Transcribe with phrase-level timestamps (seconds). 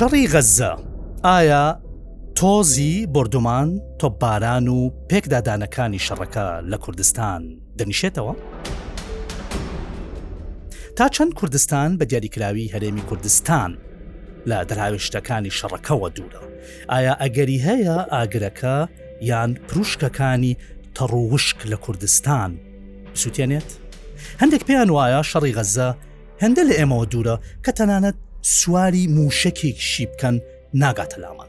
[0.00, 0.72] شەڕی غەزە
[1.24, 1.64] ئایا
[2.38, 3.68] تۆزی بردومان
[4.00, 4.78] تۆپباران و
[5.10, 7.42] پێکدادانەکانی شەڕەکە لە کوردستان
[7.78, 8.34] دەنیشێتەوە؟
[10.96, 13.70] تا چەند کوردستان بە دیاریکراوی هەرێمی کوردستان
[14.50, 16.42] لە دراویشتەکانی شەڕەکەەوە دوورە
[16.90, 18.76] ئایا ئەگەری هەیە ئاگرەکە
[19.30, 20.56] یان پروشکەکانی
[20.96, 22.50] تەڕوشک لە کوردستان
[23.22, 23.70] سووتێنێت؟
[24.40, 25.88] هەندێک پێیان وایە شەڕی غەزە
[26.42, 30.40] هەندە لە ئێمەوە دوورە کە تەنانەت سواری موشکێکشی بکەن
[30.76, 31.48] ناگاتە لامان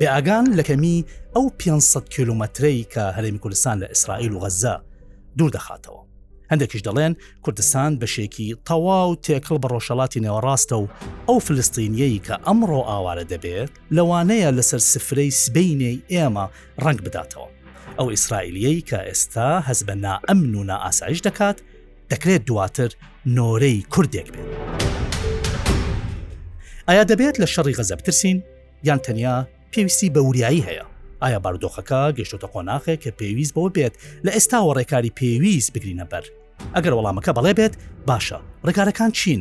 [0.00, 1.04] بێئگان لەکەمی
[1.36, 4.76] ئەو 500 کیلومترەی کە هەرێمی کوردستان لە ئیسرائیل و غەزا
[5.38, 6.02] دوور دەخاتەوە
[6.50, 7.12] هەندێکیش دەڵێن
[7.42, 10.86] کوردستان بەشێکی تەواو تێکل بە ڕۆژەڵاتی نێوەڕاستە و
[11.28, 16.46] ئەو فلستینیەی کە ئەمڕۆ ئاوارە دەبێت لەوانەیە لەسەر سفرەی سبینەی ئێمە
[16.84, 17.48] ڕنگ بداتەوە
[17.98, 21.58] ئەو ئیسرائیلیەی کە ئێستا هەز بە نائەمن و نائاسایش دەکات
[22.10, 22.90] دەکرێت دواتر
[23.36, 25.09] نۆرەی کوردێک بێت.
[26.90, 28.38] ئایا دەبێت لە شەڕی غەزە بترسین
[28.86, 29.36] یان تەنیا
[29.72, 30.84] پێویستی بە وریایی هەیە
[31.22, 33.94] ئایا بارودۆخەکە گەشتۆتە قۆناخێک کە پێویست بەوە بێت
[34.26, 36.24] لە ئێستاوە ڕێکاری پێویست بگرینە بەر
[36.74, 37.74] ئەگەر وەڵامەکە بەڵێ بێت
[38.08, 39.40] باشە ڕێکارەکان چین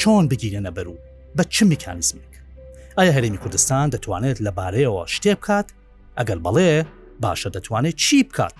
[0.00, 0.96] چۆن بگیرێنە بەر و
[1.36, 2.32] بە چ میکانیزمێک
[2.98, 5.68] ئایا هەرێمی کوردستان دەتوانێت لەبارەیەوە شتێ بکات
[6.18, 6.72] ئەگەر بەڵێ
[7.24, 8.56] باشە دەتوانێت چی بکات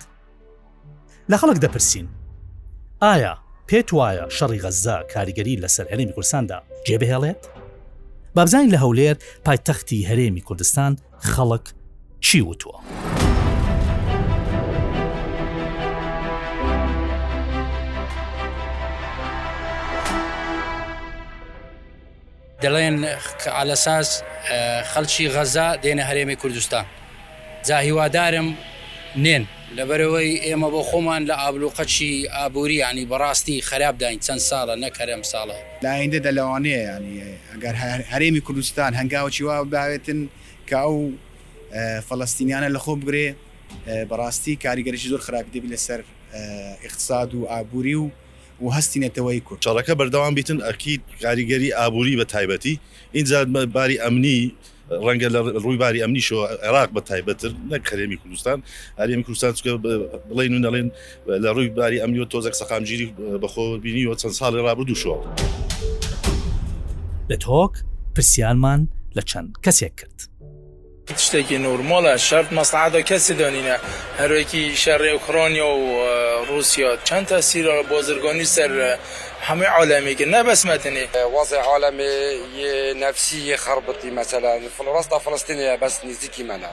[1.31, 2.07] لە خەڵک دەپرسین
[3.03, 3.33] ئایا
[3.69, 7.43] پێت وایە شەڕی غەزا کاریگەری لەسەر هەرێمی کوردستاندا جێبهێڵێت؟
[8.35, 10.95] بابزانین لە هەولێر پایتەختی هەرێمی کوردستان
[11.31, 11.65] خەڵک
[12.21, 12.77] چی وتووە.
[22.63, 22.97] دەڵێن
[23.59, 24.09] على ساس
[24.91, 26.85] خەڵکی غەزا دێنە هەرێمی کوردستان.
[27.67, 28.47] جا هیوادارم
[29.23, 29.43] نێن
[29.75, 36.19] لەبەرەوەی ئێمە بۆ خۆمان لە ئابلوقەچی ئابووری ینی بەڕاستی خراپداین چەند ساڵە نەکەرم ساڵە لایندە
[36.27, 37.15] دەلەوانەیە ینی
[37.53, 37.75] ئەگەر
[38.11, 40.19] هەرێمی کوردستان هەنگاوکی وا باوێتن
[40.69, 40.97] کە ئەو
[42.07, 43.27] فەڵستینیانە لەخۆ بگرێ
[44.09, 45.99] بەڕاستی کاریگەریشی زۆر خراپیدەبی لەسەر
[46.87, 48.07] اقتصاد و ئابووری و
[48.63, 52.75] و هەستینەتەوەی کورد چاڵەکە بەردەوام بیتن ئەکی کاریگەری ئابووری بە تایبەتی
[53.17, 53.45] اینجا
[53.75, 54.39] باری ئەمنی
[54.89, 58.57] ڕەنگە لە ڕووی باری ئەمنیشەوە عێراق بە تایبەتر نەک خەرێمی کوردستان
[58.99, 59.69] ئاریمی کوردستان چکە
[60.29, 60.87] بڵین و نەڵێن
[61.43, 63.07] لە ڕووی باری ئەمنیوە تۆزەک سەقامگیری
[63.43, 65.17] بەخۆ بینیوە چەند ساڵی ڕابردووشەوە
[67.31, 67.73] لە تۆک
[68.15, 68.81] پرسیالمان
[69.15, 70.19] لە چەند کەسێک کرد.
[71.25, 73.75] شتێکی نورمۆلە شەرت مەسعادا کەسی دانینە
[74.19, 75.85] هەروەکی شەڕێ ئوکرۆنیا و
[76.49, 78.71] رووسیا چەند تا سیرە بۆ زرگۆنی سەر
[79.45, 82.03] همي عالمي كنا بس متني وضع عالمي
[83.05, 86.71] نفسي خربطي مثلا الوسطى فلسطينية بس نزيكي منا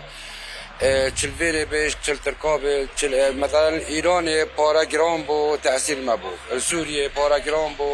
[1.17, 7.75] چلویری بیش چل ترکابی چل مثلا ایران پارا گران بو تحصیل مبو سوریه پارا گران
[7.79, 7.87] بو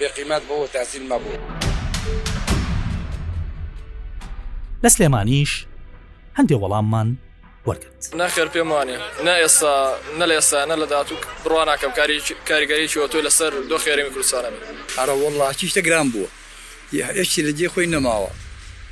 [0.00, 1.32] به قیمت بو تحصیل مبو
[4.84, 5.52] لە سلێمانیش
[6.38, 7.25] هەندێک وەڵاممان
[7.70, 8.96] وەرگرت ناخێر پێم وانێ
[9.26, 9.74] نە ئێستا
[10.18, 12.16] نە لە ئێستا نە لە داات و بڕواناکەم کاری
[12.50, 14.50] کاریگەریی وە تۆی لەسەر دۆ خێرمی کوردستانە
[14.98, 16.28] ئەرە وڵاکی شتە گران بووە
[17.20, 18.30] هیچی لە جێ خۆی نەماوە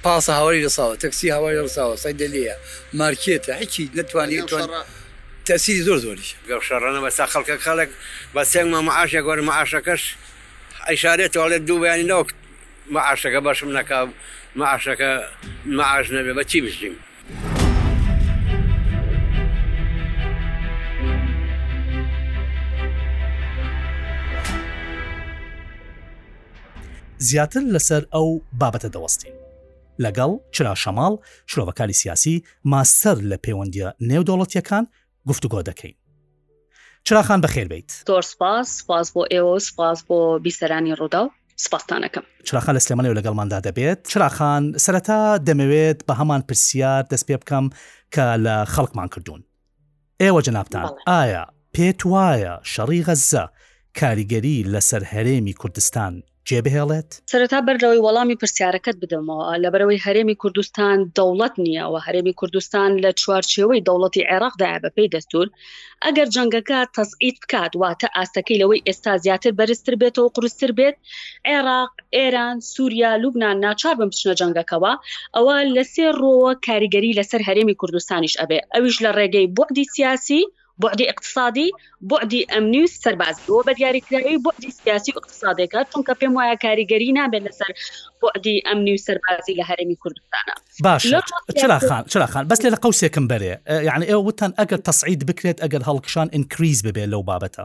[0.05, 2.55] پاسە هاواری لەساوە تەکسی هاواری لەساوە سای دەلیە
[3.01, 4.43] مارکێتە هیچی نتوانانی
[5.49, 7.91] تەسی زۆر زۆریش گەشەڕەنە بەسا خەڵکە خەڵک
[8.35, 10.03] بە سێنگمە مەعاشە گۆر مەعاشەکەش
[10.89, 12.29] ئەیشارێتوالێت دوو بەیانی ناوک
[12.95, 13.99] مەعاشەکە بەشم نەکە
[14.59, 15.11] مەعاشەکە
[15.79, 16.95] مەعاش نەبێ بە چی بژیم
[27.29, 28.29] زیاتر لەسەر ئەو
[28.61, 29.35] بابەتە دەوەستین
[30.05, 31.15] لەگەڵ چرا شەماڵ
[31.51, 32.35] شرۆڤەکانی سیاسی
[32.73, 34.85] ماسەر لە پەیوەندیە نێودوڵەتیەکان
[35.29, 35.97] گفتوگۆ دەکەین
[37.07, 41.31] چراخان بەخێر بیت تۆر سپاس سپاس بۆ ئێوە سپاس بۆ بیسەرانی ڕوودا و
[41.67, 47.37] سپاسانەکەم چراخان لە سلێمانی و لەگەڵماندا دەبێت چراخان سەرەتا دەمەوێت بە هەمان پرسیار دەست پێ
[47.43, 47.67] بکەم
[48.15, 49.43] کە لە خەڵکمان کردوون
[50.23, 51.45] ئێوە جنابان ئایا
[51.75, 53.45] پێت وایە شەڕی غەزە
[54.01, 56.15] کاریگەری لەسەر هەرێمی کوردستان
[56.53, 63.85] جێبهێڵێت سەرەتا بەرەوەی وەڵامی پرسیارەکەت بدەمەوە لەبەرەوەی هەرێمی کوردستان دەوڵەت نییەوە هەرێمی کوردستان لە چوارچێەوەی
[63.89, 65.47] دەوڵەتی عێراقدا بە پێی دەستور
[66.05, 70.97] ئەگەر جەنگەکە تەسئیت بکات واتە ئاستەکەی لەوەی ئێستا زیاتر بەرزتر بێتەوە قرستر بێت
[71.51, 74.93] عێراق ئێران سووریا لوبناان ناچار بم بچنە جەنگەکەەوە
[75.37, 80.51] ئەوە لە سێ ڕۆوە کاریگەری لەسەر هەرێمی کوردستانیش ئەبێ ئەویش لە ڕێگەی بوعدی سیاسی و
[80.79, 86.33] بعدی اقتصادی بعدی ئەمنی و سەرباز بۆ بە دیاریکراوی بعدی سیاسی و اقتصادێکە چونکە پێم
[86.37, 87.71] وایە کاریگەری نابێت لەسەر
[88.23, 94.27] بعدی ئەمنی و سەربازی لە هەرمی کوردستانە باشخان بەس لێ لە قوسێکم بەرێ یعنی ئێوە
[94.29, 97.65] وتان ئەگەر تەسعید بکرێت ئەگەر هەڵکشان ئینکریز ببێ لەو بابەتە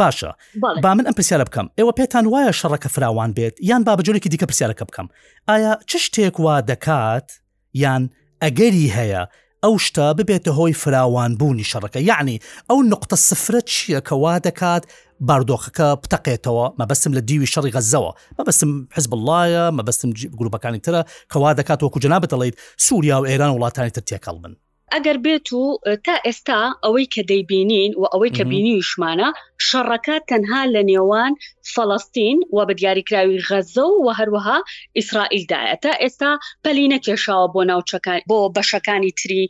[0.00, 0.34] باشە
[0.82, 4.46] با من ئەم پرسیارە بکەم ئێوە پێتان وایە شەڕەکە فراوان بێت یان با بەجۆێکی دیکە
[4.46, 5.06] پرسیارەکە بکەم
[5.48, 7.28] ئایا چ شتێک وا دەکات
[7.74, 8.10] یان
[8.44, 9.24] ئەگەری هەیە
[9.66, 12.36] ئەو شتا ببێتە هۆی فراوانبوونی شەڕەکە یعنی
[12.70, 14.82] ئەو نقطە سفرە چییە کەوا دەکات
[15.28, 21.02] باردۆخەکە پتەقێتەوە مەبەسم لە دیوی شەڕی غەزەوە مەبەسم حزب اللهە مەبەسم گروپەکانی ترە
[21.32, 22.54] کەوا دەکات وەکو جنا بتەڵیت
[22.86, 24.52] سووریا و ئێران وڵاتانی تر تێکەڵ بن
[24.96, 25.62] ئەگەر بێت و
[26.06, 29.28] تا ئێستا ئەوەی کە دەیبینین و ئەوەی کە بینی شمانە
[29.66, 31.32] شەڕەکە تەنها لە نێوان
[31.72, 34.58] فەڵستین و بە دیاریکراوی غەزە و و هەروەها
[34.98, 36.30] ئیسرائیلدایە تا ئێستا
[36.64, 39.42] پەلی نەکێشاوە بۆ ناوچەکان بۆ بەشەکانی تری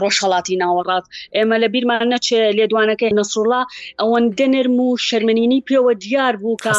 [0.00, 1.04] ڕۆژهڵاتی ناوەڕات
[1.36, 3.62] ئێمە لە بیرمان نەچێ لێدوانەکەی نسرڵا
[4.00, 6.72] ئەوەن دەنرم و شەرمنینی پێوە دیار بوو کە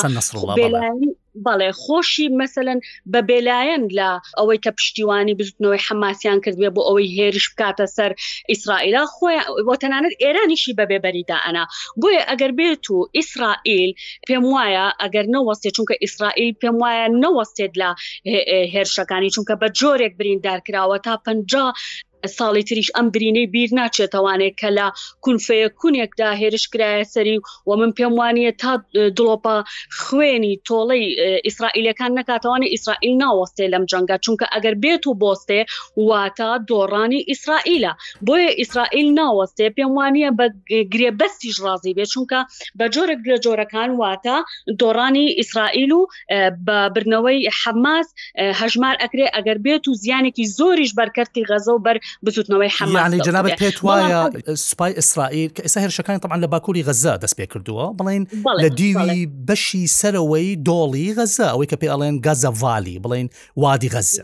[1.46, 2.80] بەڵێ خۆشی مثلەن
[3.14, 8.12] بە بێلایەن لە ئەوەی کە پشتیوانی بزنەوەی حماسیان کردێ بۆ ئەوەی هێرش بکاتە سەر
[8.52, 9.46] ئیسرائیلا خۆیان
[9.84, 11.64] تەنانەت ئێرانیشی بەبێ بەریدا ئەنا
[12.02, 13.92] بۆیە ئەگەر بێت و ئیسرائیل
[14.28, 17.90] پێم وایە ئەگەر نەوەستێ چونکە ئیسرائیل پێم وایە نەوەستێت لە
[18.74, 21.26] هێرشەکانی چونکە بە جۆرێک بریندار کراوە تا پ
[22.34, 24.86] ساڵی تریش ئەم برینەی بیر ناچێتوانێت کە لە
[25.26, 27.38] کونفەیە کونیێکدا هێرش کرایە سەری
[27.70, 28.72] و من پێم وانە تا
[29.18, 29.56] دڵۆپا
[30.02, 31.06] خوێنی تۆڵەی
[31.48, 35.62] ئیسرائیلەکان نکاتوانێت ئیسرائیل ناوەستێ لەم جەنگە چونکە ئەگەر بێت و بۆستێ
[36.08, 37.92] واتە دۆڕانی ئیسرائیلە
[38.28, 40.46] بۆیە ئیسرائیل ناوەستێ پێم وانە بە
[40.94, 42.40] گرێبەستیش ڕازی بێت چونکە
[42.78, 44.38] بە جۆرە گرە جۆرەکان واتە
[44.82, 46.02] دۆڕانی ئیسرائیل و
[46.66, 48.08] بە برنەوەی حەماس
[48.62, 53.78] هەژمار ئەکرێ ئەگەر بێت و زیانێکی زۆریش بەرکردی غەزە و بەر بزوتنەوەی حمانی جنابەت پێت
[53.78, 58.24] وایە سوپای ئیسرائیل کە ئێستا هێرشەکانی تەمان لە باکووری غەزا دەست پێ کردووە بڵین
[58.64, 63.28] لە دیوی بەشی سەرەوەی دۆڵی غەزا ئەوەی کە پێ ئەڵێن گازەڤالی بڵین
[63.58, 64.22] وادی غەزە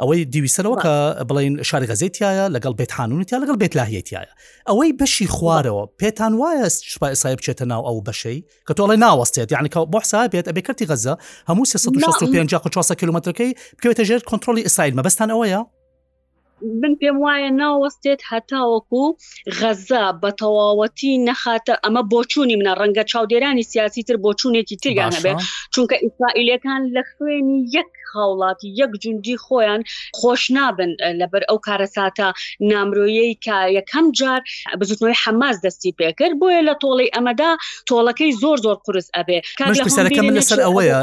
[0.00, 0.94] ئەوەی دیوی سەرەوە کە
[1.28, 4.30] بڵین شاری غەزێتیایە لەگەڵ بێت هاانونتیا لەگەڵ بێت لاهەتیایە
[4.68, 8.38] ئەوەی بەشی خوارەوە پێتان وایە سوپای ئیسرائیل بچێتە ناو ئەو بەشەی
[8.68, 11.14] کە تۆڵێ ناوەستێت یعنی بۆ حساب بێت ئەبێ کردی غەزە
[11.48, 15.60] هەموو 1650 کیلومترەکەی بکەوێتە ژێر کنتترۆلی ئیسرائیل مەبستان ئەوەیە
[16.82, 19.02] من پێم وایە ناوەستێت هەتاوەکو
[19.60, 25.38] غەزا بە تەواوەتی نەخاتە ئەمە بۆچوونی منە ڕەنگە چاودێرانی سیاسی تر بۆچوونێکی تریان هەبێت
[25.74, 29.82] چونکە ئیسرائیلەکان لە خوێنی یەک هاوڵاتی یەک جونجی خۆیان
[30.20, 30.90] خۆش نابن
[31.20, 32.28] لەبەر ئەو کارەساتە
[32.70, 34.40] نامرۆیەی کە یەکەم جار
[34.80, 37.50] بزوتنەوەی حماز دەستی پێکرد بۆیە لە تۆڵی ئەمەدا
[37.90, 39.38] تۆڵەکەی زۆر زۆر قرس ئەبێ
[39.86, 40.98] پرسەکەم لەسەر ئەوەیە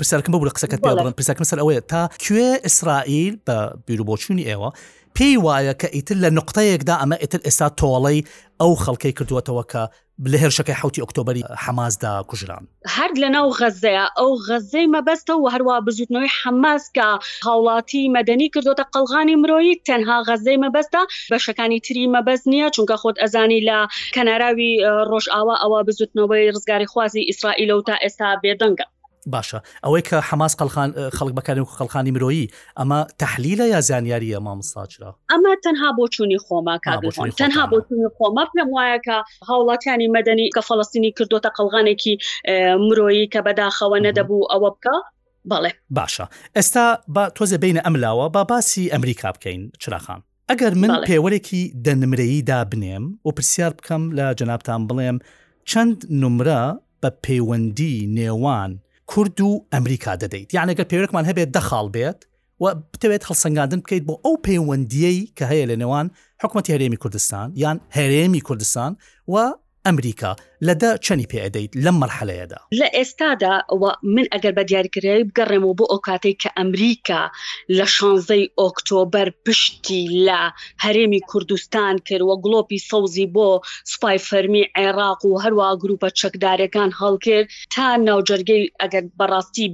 [0.00, 4.70] پرسەکەم بە قسەکەت پێڵم پرسەکەم سەر ئەوەیە تا کوێ ئیسرائیل بە بیرروبۆچوونی ئێوە
[5.16, 8.20] پێی وایە کە ئیتر لە نقطەیەکدا ئەمە ئیتر ئێستا تۆڵەی
[8.60, 9.82] ئەو خەڵکەی کردووەتەوە کە
[10.32, 12.64] لە هێرشەکەی حوتی ئۆکتۆبری حەمازدا کوژران
[12.96, 17.08] هەرد لە ناو غەزەیە ئەو غەزەی مەبەستەوە هەروە بزودنەوەی حەماسکە
[17.46, 21.00] هاوڵاتی مەدەنی کردوتە قەلغانی مرۆیی تەنها غەزەی مەبەستە
[21.32, 23.78] بەشەکانی تری مەبەست نییە چونکە خۆت ئەزانی لە
[24.16, 24.72] کەناراوی
[25.10, 28.86] ڕۆژئاوا ئەوە بزودنەوەی ڕزگاری خوازی ئیسرائیلەوە تا ئێستا بێدەنگە
[29.34, 34.60] باشە ئەوەی کە حماس قەلخان خەڵک بەکارن و خەڵخانی مرۆیی ئەمە تحلیلە یا زانیاری ئەمام
[34.72, 36.74] ساچرا ئەمە تەنها بۆ چوونی خۆما
[37.42, 39.16] تەنها بۆ چوونی خۆمە پێم وایە کە
[39.48, 42.14] هاوڵاتیانی مەدەنی کە فەڵستینی کردوتە قەلغانێکی
[42.86, 44.96] مرۆیی کە بەداخەوە نەدەبوو ئەوە بکە
[45.50, 46.24] بەڵێ باشە
[46.56, 46.84] ئێستا
[47.14, 53.30] بە تۆزە بینە ئەملاوە با باسی ئەمریکا بکەین چراخان ئەگەر من پێوەرێکی دەنمرەییدا بنێم و
[53.36, 55.16] پرسیار بکەم لە جەنابان بڵێم
[55.70, 56.62] چەند نمرە
[57.02, 58.72] بە پەیوەندی نێوان
[59.12, 62.18] کورد و ئەمریکا دەدەیت یانەگە پێوەکمان هەبێت دەخاڵ بێت
[62.62, 66.06] و بتەوێت هەڵسەنگاندن بکەیت بۆ ئەو پەیوەندیەی کە هەیە لە نێوان
[66.42, 68.92] حکوومەتی هەرێمی کوردستان یان هەرێمی کوردستان
[69.32, 69.34] و
[69.86, 70.32] ئەمریکا
[70.66, 73.54] لەدا چەنی پێدەیت لەم مەرحەلەیەدا لە ئێستادا
[74.14, 77.22] من ئەگەر بە دیاریکرایی بگەڕێمەوە بۆ ئەو کاتێک کە ئەمریکا
[77.78, 80.40] لە شانزەی ئۆکتۆبەر پشتی لە
[80.84, 83.50] هەرێمی کوردستان کردوە گلۆپی سەوزی بۆ
[83.90, 89.66] سوپای فەرمی عێراق و هەروە گروپە چەکدارەکان هەڵکرد تا ناوجەرگەی ئەگەر بەڕاستی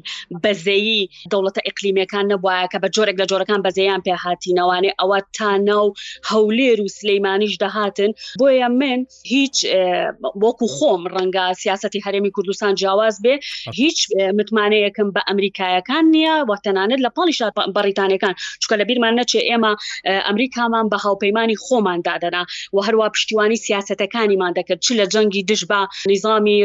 [0.44, 1.00] بەزەیی
[1.32, 5.84] دەوڵەتە ئەقلیمەکان نبواە کە بە جۆرێک لە جۆرەکان بەزەیان پێهاتینەوانێ ئەوە تا ناو
[6.30, 8.10] هەولێر و سلەیمانیش دەهاتن
[8.40, 8.98] بۆیە من
[9.34, 9.56] هیچ
[10.44, 13.34] وەکو خۆم ڕەنگە سیاستی هەرێمی کوردستان جیاواز بێ
[13.80, 13.98] هیچ
[14.38, 17.40] متمانەیەکم بە ئەمریکایەکان نییە وەتەنانت لە پاڵیش
[17.76, 19.72] بەریتانەکان چکە لە بیرمان نەچێ ئێمە
[20.28, 22.42] ئەمریکامان بە هاوپەیمانانی خۆمان دادەنا
[22.74, 25.80] و هەروە پشتیوانی سیاستەکانیمان دەکرد چ لە جەنگی دژ بە
[26.12, 26.58] نظامی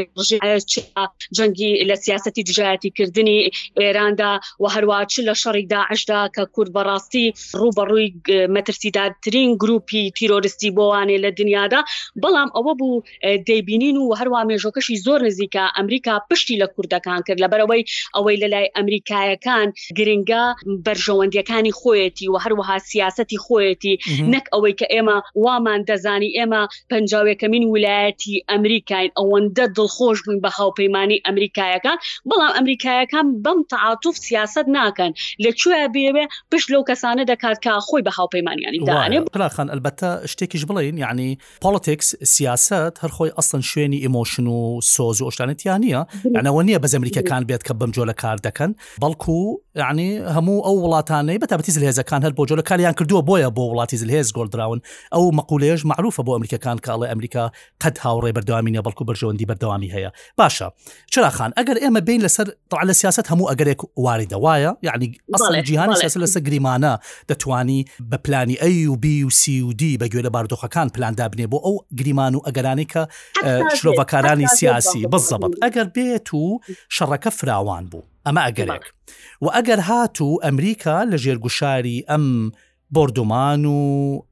[1.37, 3.37] جەنگی لە سیاستی دژایەتی کردنی
[3.81, 4.31] ئێراندا
[4.63, 7.25] و هەروە چ لە شەڕی داعشدا کە کورد بەڕاستی
[7.61, 8.07] ڕوبەڕووی
[8.55, 11.81] مەترسیداترین گروپی تیرۆریستی بۆوانێ لە دنیادا
[12.23, 13.03] بەڵام ئەوە بوو
[13.49, 17.83] دەیبینین و هەروە مێژۆکەشی زۆر نزیکە ئەمریکا پشتی لە کوردەکان کرد لە بەرەوەی
[18.15, 20.43] ئەوەی لە لای ئەمریکایەکان گرنگە
[20.85, 23.95] بەرژەوەندیەکانی خۆیەتی و هەروەها سیاستی خۆیەتی
[24.33, 26.61] نەک ئەوەی کە ئێمە وامان دەزانی ئێمە
[26.91, 31.97] پنجاوەکەمین ویلایەتی ئەمریکاین ئەوەندە دڵخۆش بووین بە هاوپەیمانانی ئەمریکایەکان
[32.29, 35.11] بەڵام ئەمریکایەکان بەم تعاتوف سیاست ناکەن
[35.45, 40.97] لەکوێ بێوێ پشت لەو کەسانە دەکات کا خۆی بە هاوپەیمانیانی داێ پلاخان ئەلبەتە شتێکیش بڵین
[41.03, 41.29] یعنی
[41.63, 44.57] پاڵتێکس سیاست هەرخۆی ئەستن شوێن شوێنی ئیمۆشن و
[44.93, 46.01] سۆز و ئۆشتانەتیان نیە
[46.35, 48.71] ئەنەوە نییە بەز ئەمریکەکان بێت کە بەم جۆ لە کار دەکەن
[49.03, 49.37] بەڵکو
[49.77, 54.27] یعنی هەموو ئەو وڵاتانەی بەتابەتی زلهێزەکان هەر بۆ جۆلە کاریان کردووە بۆیە بۆ وڵاتی زلهێز
[54.37, 54.79] گۆلدراون
[55.13, 57.45] ئەو مەقولێژ معروفە بۆ ئەمریکەکان کاڵی ئەمریکا
[57.83, 60.09] قەت هاوڕێ بەردەوامینە بەڵکو بەرژەوەندی بەردەوامی هەیە
[60.41, 60.67] باشە
[61.13, 65.07] چراخان ئەگەر ئێمە بین لەسەر تەعاە سیاست هەموو ئەگەرێک واریدەوایە یعنی
[65.67, 66.93] جیهان لەسەر لەسە گریمانە
[67.31, 67.81] دەتوانی
[68.11, 72.33] بە پلانی ئەی و بی و سیD بە گوێ لە باردۆخەکان پلاندابنێ بۆ ئەو گریمان
[72.35, 73.01] و ئەگەرانی کە
[73.79, 76.45] شرۆڤەکارانی سیاسی بەزەبت ئەگەر بێت و
[76.95, 78.03] شەڕەکە فراوان بوو.
[78.27, 78.85] ئەمە ئەگەرێک
[79.43, 82.25] و ئەگەر هاتوو ئەمریکا لە ژێرگوشاری ئەم
[82.95, 83.81] بردومان و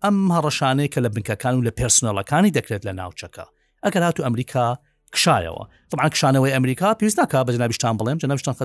[0.04, 3.46] ئەم هەڕەشانەیە کە لە بنکەکان و لە پرسنەڵەکانی دەکرێت لە ناوچەکە
[3.86, 4.68] ئەگەر هاتوو ئەمریکا
[5.16, 8.56] کشایەوە طبعا کشانەوەی ئەمریکا پێویست ناکە بە جنابیشتان بڵێم جنابشتان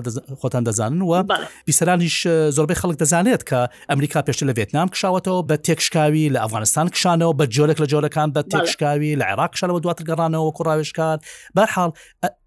[0.41, 1.23] خۆتان دەزانن و
[1.65, 2.17] بیسرانیش
[2.55, 7.45] زۆربەی خەڵک دەزانێت کە ئەمریکا پێشتر لە ڤێتنام کشاوەتەوە بە تێکشکاوی لە ئەفغانستان کشانەوە بە
[7.55, 11.17] جۆرێک لە جۆرەکان بە تێکشکاوی لە عێراق کشانەوە دواتر گەڕانەوە کوڕاوشکار
[11.55, 11.89] بەرحاڵ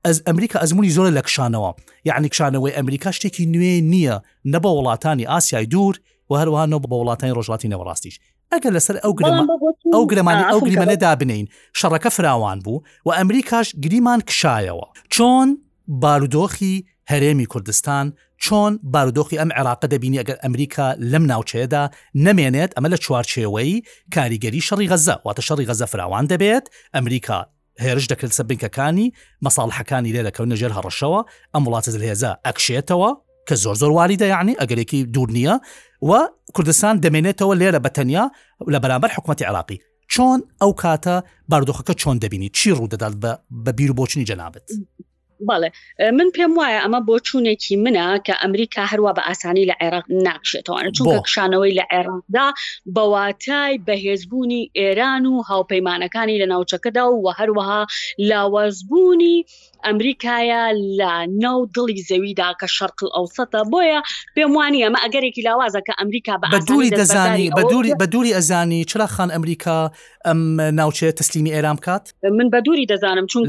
[0.06, 1.70] ئەز ئەمریکا ئەزمموی زۆر لە کشانەوە
[2.08, 4.16] یعنی کشانەوەی ئەمریکا شتێکی نوێ نییە
[4.52, 5.94] نە بە وڵاتانی ئاسیای دوور
[6.30, 8.16] و هەروەها نەوە بە وڵاتانی ڕۆژاتی نەوەڕاستیش
[8.52, 9.12] ئەگەر لەسەر ئەو
[9.94, 11.46] ئەو گرمانی ئەو گریمەلە دابنین
[11.80, 15.48] شەڕەکە فراوان بوو و ئەمریکاش گریمان کشایەوە چۆن
[16.02, 16.74] بارودۆخی
[17.10, 18.06] هەرێمی کوردستان
[18.44, 21.82] چۆن بارودۆخی ئەم عێراقە دەبینی ئەگەر ئەمریکا لەم ناوچەیەدا
[22.24, 23.72] نەمێنێت ئەمە لە چوارچێوەی
[24.14, 27.38] کاریگەری شەڕی غەزە واتە شەڕی غەزە فراوان دەبێت ئەمریکا
[27.84, 29.06] هێرش دەکرد سەبنکەکانی
[29.44, 31.20] مەساڵحەکانی لێ دەکەون نەژێر هەڕەشەوە
[31.54, 33.10] ئەم وڵاتە لێزە ئەکشێتەوە
[33.48, 35.54] کە زۆر زۆر واریدە یعنی ئەگەرێکی دوور نییە
[36.08, 36.12] و
[36.54, 38.24] کوردستان دەمێنێتەوە لێرە بەتەنیا
[38.72, 39.78] لە بەرامبەر حکوومەتتی عراقی
[40.12, 41.14] چۆن ئەو کاتە
[41.50, 43.14] بارودۆخەکە چۆن دەبینی چی ڕوو دەدات
[43.64, 44.68] بە بیر بۆچنی جەنابێت.
[45.48, 45.70] بەڵێ
[46.18, 50.78] من پێم وایە ئەمە بۆ چوونێکی منە کە ئەمریکا هەروە بە ئاسانی لە عێراق ناکشێتەوە
[50.96, 52.46] چونکە کشانەوەی لە عێراقدا
[52.94, 57.80] بەواتای بەهێزبوونی ئێران و هاوپەیمانەکانی لە ناوچەکەدا و وە هەروەها
[58.30, 59.38] لاوەزبوونی
[59.86, 60.60] ئەمریکایە
[61.00, 61.12] لە
[61.44, 64.00] ناو دڵی زەویدا کە شەرقل ئەوسەتە بۆیە
[64.36, 67.46] پێم وانی ئەمە ئەگەرێکی لاوازە کە ئەمریکا بە دووری دەزانی
[68.00, 69.76] بە دووری ئەزانی چرا خان ئەمریکا
[70.26, 70.40] ئەم
[70.80, 72.04] ناوچێت تسلیمی ئێرام کات
[72.38, 73.42] من بە دووری دەزانم چون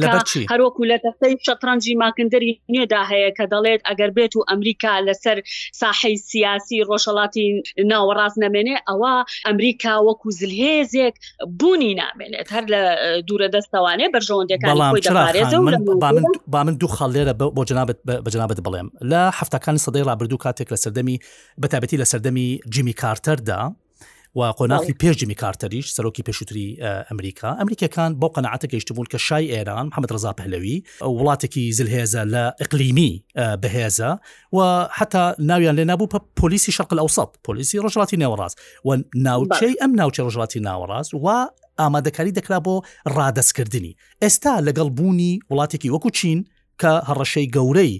[0.51, 5.37] هەروەکو لە دەستەی شەترەنجی ماکندری نوێدا هەیە کە دەڵێت ئەگەر بێت و ئەمریکا لەسەر
[5.81, 7.45] ساحی سیاسی ڕۆژەڵاتی
[7.91, 9.13] ناوەڕاست نامێنێ ئەوە
[9.47, 11.15] ئەمریکا وەکو زلهێزێک
[11.59, 12.81] بوونی نامێنێت هەر لە
[13.27, 14.75] دوورە دەستەوانێ بەرژەوەندەکان
[16.15, 17.47] من با من دوو خەڵێرە بۆ
[18.25, 21.17] بەجنابەت بڵێم لە هەفتەکانی سەدەی ڕابردوو کاتێک لە سەردەمی
[21.61, 23.59] بەتابەتی لە سەردەمی جیمی کارتەردا
[24.35, 30.13] و قۆناقی پێشجمی کارتەریش سەرۆکی پێشوتری ئەمریکا ئەمریکەکان بۆ قەنەعاتە گەیشتبوون کە شای ئێران محەممەد
[30.15, 30.77] ڕزا پەلەوی
[31.19, 33.23] وڵاتێکی زلهێزە لە ئەقلیمی
[33.61, 34.11] بەهێزە
[34.55, 38.55] و حتا ناویان لێ نبوو بە پلیسی شەقل ئەوسەد پلیسی ڕژڵاتی نێوەڕاست
[38.87, 41.27] و ناوچەی ئەم ناوچە ڕژڵاتی ناوەڕاست و
[41.79, 42.75] ئامادەکاری دەکرا بۆ
[43.17, 46.39] ڕادەستکردنی ئێستا لەگەڵ بوونی وڵاتێکی وەکو چین
[46.81, 47.93] کە هەڕەشەی گەورەی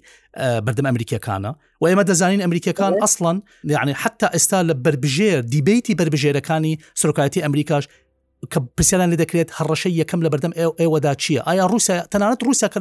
[0.65, 1.51] بەردەم ئەمریکەکانە
[1.81, 3.37] و ئێمە دەزانین ئەمریکەکان ئەسڵەن
[3.75, 7.83] یعنی حتا ئێستا لە بربژێر دیبیتی بربژێرەکانی سرۆکایەتی ئەمریکاش
[8.53, 12.79] کە پرسیان لێ دەکرێت هەڕەشەی یەکەم لە بەردەم ئێوەدا چییە؟ ئایا رووسیا تەنانەت رووسیا کە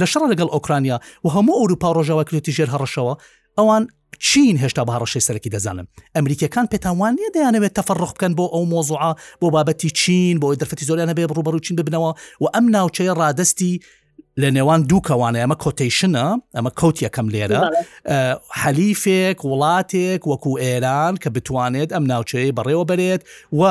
[0.00, 3.14] لە شەڕ لەگەڵ ئۆکرانیا و هەموو ئەوروپا ڕۆژەوە کرێتی ژێر هەڕەشەوە
[3.58, 3.84] ئەوان
[4.26, 5.86] چین هێشتا بە هەڕەشەی سەرەکی دەزانم
[6.16, 9.10] ئەمریکەکان پێتاوان نیە دەیانەوێت تەفڕخ بکەن بۆ ئەو مۆزوعە
[9.40, 12.10] بۆ بابەتی چین بۆ دەرفەتی زۆریانە بێ ڕوبەر و چین ببنەوە
[12.42, 13.72] و ئەم ناوچەیە ڕادستی
[14.42, 16.26] لە نێوان دووکەوانە ئەمە کۆتیشنە
[16.56, 17.62] ئەمە کەوت یەکەم لێرە
[18.60, 23.22] حەلیفێک وڵاتێک وەکو ئێران کە بتوانێت ئەم ناوچەیە بەڕێوە بەرێت
[23.60, 23.62] و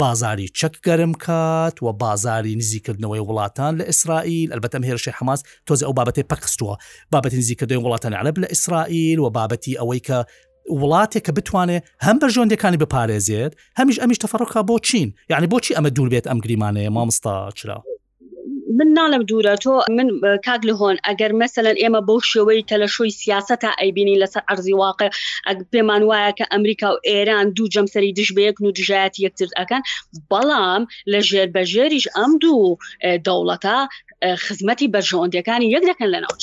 [0.00, 5.92] بازاری چەک گەرم کات و بازاری نزیکردنەوەی وڵاتان لە ئیسرائیل ئەلبەتەم هێرشی حماس تۆز ئەو
[5.98, 6.74] بابەتی پەکستووە
[7.12, 10.16] بابەتی نزیکردنەوەی وڵاتان عەب لە ئیسرائیل و بابەتی ئەوەی کە
[10.80, 15.90] وڵاتێک کە بتوانێت هەم بە ژۆندەکانی بپارێزێت هەمیش ئەمیش تەفڕۆکە بۆ چین یعنی بۆچی ئەمە
[15.96, 17.78] دوور بێت ئەم گریمانەیە مامستا چرا
[18.80, 20.08] من ناڵم دوورە تۆ من
[20.46, 24.42] کاک لە هۆن ئەگەر مثلەن ئێمە بەو شێوەی کە لە شوۆی سیاست تا ئەیبینی لەسەر
[24.48, 25.08] ئەرزی واقع
[25.72, 29.82] پێمان وایە کە ئەمریکا و ئێران دوو جەمسەری دش بەیەک و دژایەت یەکتر ئەەکەن
[30.30, 32.66] بەڵام لە ژێر بەژێریش ئەم دوو
[33.26, 33.76] دەوڵەتە
[34.44, 36.42] خزمەتی بەرژۆندەکانی یەک دەکەن لە ناوچ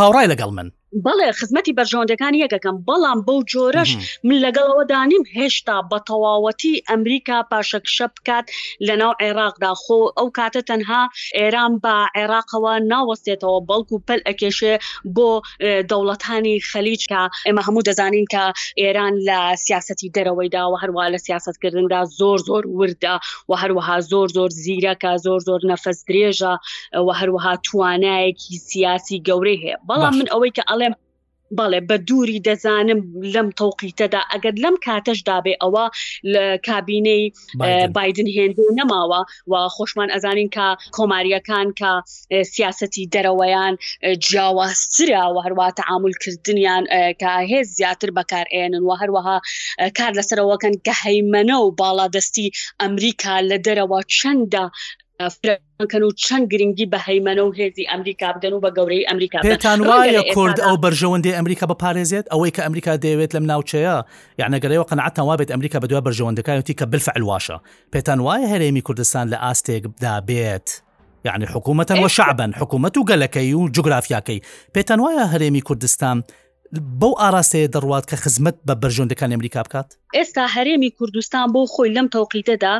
[0.00, 0.68] هاوڕای لەگەڵ من
[1.04, 3.90] بەڵێ خزمەتی بەرژۆندەکان یەکەکەم بەڵام بەو جۆرەش
[4.28, 8.44] من لەگەڵەوە دانیم هێشتا بە تەواوەتی ئەمریکا پاشەکشە بکات
[8.86, 11.02] لە ناو عێراقدا خۆ ئەو کاتە تەنها
[11.38, 14.74] ئێران بە عێراقەوە ناوەستێتەوە بەڵکو پەل ئەکێشێ
[15.16, 15.30] بۆ
[15.90, 18.44] دەوڵەتانی خەلیجکە ئێمە هەموو دەزانین کە
[18.82, 23.14] ئێران لە سیاستی دەرەوەیدا و هەروە لە سیاستکردندا زۆر زۆر وردە
[23.48, 26.54] و هەروەها زۆر زۆر زیرەکە زۆر زۆر نەفەس درێژە
[27.06, 30.81] و هەروەها توانایەکی سیاسی گەورەی هەیە بەڵام من ئەوەی کە ئەڵ
[31.58, 33.00] بەڵێ بە دووری دەزانم
[33.34, 35.84] لەم تەوقیتەدا ئەگەر لەم کاتەش دابێ ئەوە
[36.32, 37.22] لە کابینەی
[37.96, 40.66] بادن هێندو نەماوە و خۆشمان ئەزانین کە
[40.96, 41.90] کۆماریەکان کە
[42.54, 43.74] سیاستی دەرەوەیان
[44.26, 46.84] جیاوازتریا و هەرواتە عامولکردیان
[47.20, 49.36] کە هێز زیاتر بەکارێنن و هەروەها
[49.98, 52.48] کار لەسەرەوەکەن کە هەیمەنە و باڵادەستی
[52.82, 54.64] ئەمریکا لە دەرەوە چەندە
[55.92, 59.78] کەن و چەند گرنگی بە هەیمەنە و هێزی ئەمریکا بدەن و بە گەورەی ئەمریکا پێتان
[59.90, 63.96] وایە کورد ئەو بەرژەوەندی ئەمریکا بەپارێزێت ئەوەی کە ئەمریکا دەوێت لەم ناوچەیە
[64.40, 67.56] یانەگەرەوە قەنعاتان وابێت ئەمریکا بە دوای بەرژەوەندەکانوتی کە بلفعلواشە
[67.94, 70.68] پێتان وایە هەرێمی کوردستان لە ئاستێکدا بێت
[71.28, 74.40] یعنی حکوومەتەن وە شعبن حکوومەت و گەلەکەی و جوگرافیاکەی
[74.74, 76.16] پێتان وایە هەرێمی کوردستان
[77.00, 79.88] بەو ئاراستەیە دەڕوات کە خزمەت بە بەرژۆندەکان ئەمریکا بکات
[80.18, 82.74] ئێستا هەرێمی کوردستان بۆ خۆی لەم تەوقیتەدا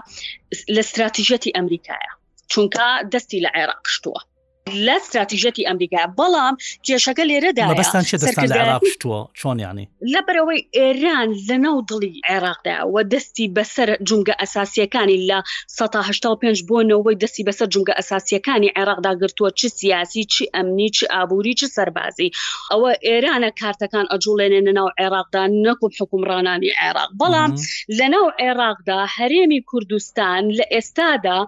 [0.75, 2.12] لە استراتیژەتی ئەمریکایە
[2.52, 4.21] چونکە دەستی لە عێراق شتووە
[4.69, 6.54] لە استراتیژەتی ئەمریکا بەڵام
[6.87, 14.35] کێشەکە لێرەداستانشتوە چۆن یانی لە بەرەوەی ئێران لە ناو دڵی عێراقدا و دەستی بەسەر جونگە
[14.40, 15.38] ئەساسیەکانی لە
[15.81, 21.66] 1995 بۆنەوەی دەستی بەسەر جونگە ئەساسیەکانی عێراقدا گرتووە چ سیاسی چی ئەمنی چی ئابووری چی
[21.76, 22.31] سەربازی
[22.73, 27.50] ئەوە ئێرانە کارتەکان ئەجوڵێنێنە ناو عێراقدا نەکوب حکومڕانانی عێراق بەڵام
[27.99, 31.38] لە ناو عێراقدا هەرێمی کوردستان لە ئێستادا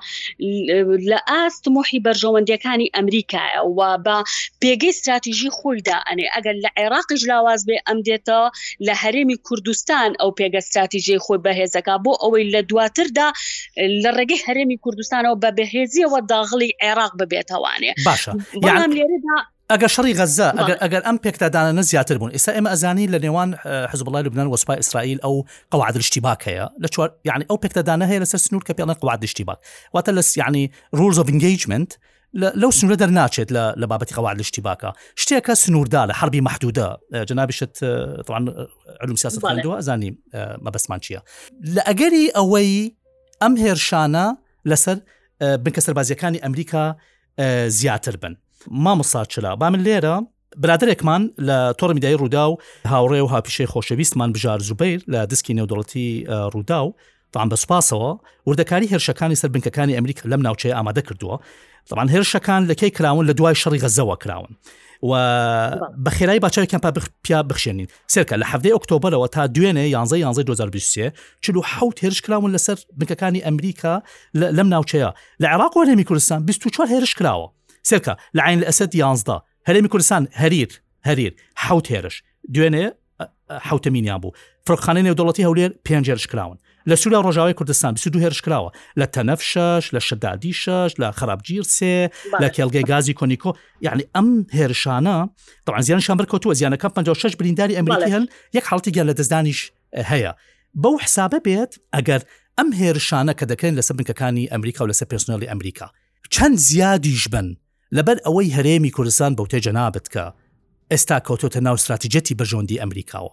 [1.11, 4.17] لە ئاست مۆحی بەرژەوەندەکانی ئەم ئەمریکایە و بە
[4.63, 8.41] پێگەی استراتیژی خۆیدا ئەنێ ئەگەر لە عێراقیش لاواز بێ ئەم دێتە
[8.87, 13.29] لە هەرێمی کوردستان ئەو پێگە استراتیژی خۆی بەهێزەکە بۆ ئەوەی لە دواتردا
[14.03, 18.31] لە ڕێگەی هەرێمی کوردستانەوە بە بەهێزیەوە داغڵی عێراق ببێتەوانێ باشە
[18.97, 19.41] لێرەدا
[19.73, 20.49] ئەگە شەڕی غەزە
[20.85, 23.51] ئەگەر ئەم پێکدادانە نزیاتر بوون ئێستا ئێمە ئەزانی لە نێوان
[23.93, 25.35] حزبڵای لوبنان وەسپای ئیسرائیل ئەو
[25.73, 29.59] قوعادشتی باکەیە لە چوار یعنی ئەو پێکدادانە هەیە لەسەر سنوور کە پێڵە قوعادشتی باک
[29.97, 30.65] واتە لەس یعنی
[30.99, 31.91] ڕورز بنگیجمنت
[32.63, 33.49] لەو سنوورە دەرناچێت
[33.81, 34.89] لە بابەتی خەوار لشتی باکە
[35.23, 36.87] شتێکە سنووردا لە حربی محدودە
[37.29, 37.75] جنابیشت
[39.03, 40.11] علوم سیاست دووە زانی
[40.67, 41.19] مەبەستمان چییە
[41.75, 42.73] لە ئەگەری ئەوەی
[43.43, 44.27] ئەم هێرشانە
[44.71, 44.97] لەسەر
[45.65, 46.87] بنکە سەربازیەکانی ئەمریکا
[47.81, 48.35] زیاتر بن
[48.85, 50.15] مامۆسا چلا با من لێرە
[50.63, 56.29] برادێکمان لە تۆڕ میدای ڕوودا و هاوڕێ و هاپیشەی خۆشەویستمان بژار زوبیر لە دسکی نێودوڵەتی
[56.55, 56.93] ڕوودا و
[57.33, 58.11] تاان بەسپاسەوە
[58.49, 61.37] وردەکاری هێرشەکانی سەر بنکەکانی ئەمریکا لەم ناوچەیە ئامادە کردووە
[61.91, 64.51] طبعا هێرشەکان لەکەی کراون لە دوای شەڕی غەزەوە کراون
[65.03, 65.11] و
[66.07, 66.93] بە خێرای باچارێکیان پا
[67.25, 72.55] پیا بخشێنین سرکە لە هەفتەی ئۆکتۆبرەوە تا دوێنێ 11 11 2023 چلو حوت هێرش کراون
[72.59, 74.03] لەسەر بنکەکانی ئەمریکا
[74.35, 75.11] لەم ناوچەیە
[75.43, 77.49] لە عێراق وەرهێمی کوردستان 24 هێرش کراوە
[77.89, 80.71] سرکە لە عین لە ئەسد 11 هەرێمی کوردستان هەریر
[81.07, 82.87] هەریر حوت هێرش دوێنێ
[83.51, 84.33] حوتەمینیان بوو
[84.69, 88.71] فرخانە نێودوڵەتی هەولێر پێنجێرش کراون لە سووریا ڕۆژاوی کوردستان 22 هێرشکراوە
[89.01, 92.09] لە تەنەف شش لە شدادی شش لە خراپگیر سێ
[92.43, 95.17] لە کێلگەی گازی کۆنییکۆ یعنی ئەم هێرشانە
[95.67, 100.33] تازیان شامبر کەوتووە زیانەکە 56 برینداری ئەمریکی هەل یەک حڵتیگە لە دەستانیش هەیە
[100.83, 102.23] بەو حسابە بێت ئەگەر
[102.59, 105.87] ئەم هێرشانە کە دەکەین لەسەر بنکەکانی ئەمریکا و لەسەر پرسنەلی ئەمریکا
[106.35, 107.57] چەند زیادیش بن
[107.97, 110.25] لەبەر ئەوەی هەرێمی کوردستان بەوتێ جەنابەت کە
[110.93, 113.33] ئێستا کەوتۆتە ناو استراتیجەتی بەژۆندی ئەمریکاوە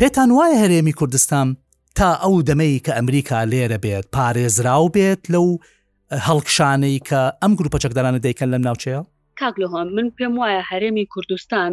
[0.00, 1.56] پێتان وایە هەرێمی کوردستان
[1.96, 5.46] تا ئەو دەمەی کە ئەمریکا لێرە بێت پارێزراو بێت لەو
[6.26, 9.00] هەڵکشانەی کە ئەم گروپە چەکدارانە دەیکەن لەم ناوچەیە
[9.40, 11.70] کاگلۆهۆم من پێم وایە هەرێمی کوردستان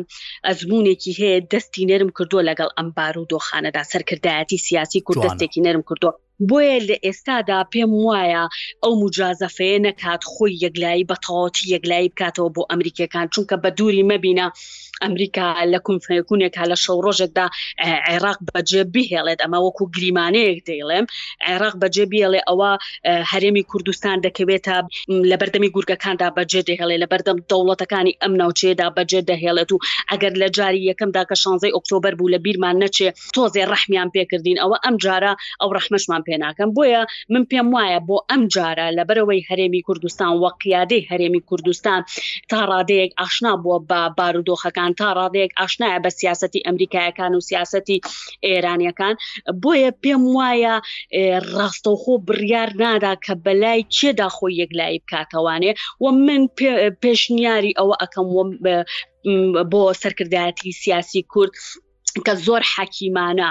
[0.47, 6.13] ئەزمونێکی هەیە دەستی نەرم کردووە لەگەڵ ئەم بار و دۆخانەدا سەرکردایەتی سیاسی کوردستێکی نەرم کردووە
[6.49, 8.43] بۆیە لە ئێستادا پێم وایە
[8.83, 14.47] ئەو مجازەفەیە نەکات خۆی یەکلایی بەتەواتی یەکلایی بکاتەوە بۆ ئەمریکەکان چونکە بە دووری مەبینە
[15.03, 17.45] ئەمریکا لە کنفکوونێکا لە شەو ڕۆژێکدا
[18.09, 21.05] عێراق بەجێ بهێڵێت ئەمە وەکو گریمانەیەک دەیڵێم
[21.47, 22.71] عێراق بەجێ بێڵێ ئەوە
[23.31, 24.75] هەرێمی کوردستان دەکەوێتە
[25.31, 29.77] لە بەردەمی گورگەکاندا بەجێ دەهێڵێ لە بەردەم دەوڵەتەکانی ئەم ناوچێدا بەجێ دەهێڵێت و
[30.11, 34.77] ئەگەر لە جاری یەکەمدا کە شانزەی ئۆکتۆبر بوو لە بیرمان نەچێ تۆزێ ڕحمیان پێکردین ئەوە
[34.83, 37.01] ئەم جارە ئەو ڕحمەشمان پێناکەم بۆیە
[37.33, 42.01] من پێم وایە بۆ ئەم جارە لە بەرەوەی هەرێمی کوردستان وەقییادەی هەرێمی کوردستان
[42.49, 47.99] تا ڕادەیەک ئاشنا بووە بە بارودۆخەکان ئێران تا ڕادەیەک ئاشنایە بە سیاستی ئەمریکایەکان و سیاستی
[48.47, 49.15] ئێرانیەکان
[49.63, 50.75] بۆیە پێم وایە
[51.57, 55.71] ڕاستەوخۆ بڕیار نادا کە بەلای چێدا خۆی یەکلایی بکاتەوانێ
[56.03, 56.43] و من
[57.03, 58.27] پێشنیاری ئەوە ئەەکەم
[59.71, 61.53] بۆ سەرکردایەتی سیاسی کورد
[62.27, 63.49] کە زۆر حەکیمانە